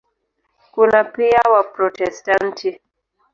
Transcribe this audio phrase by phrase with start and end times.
[0.73, 2.79] Kuna pia Waprotestanti.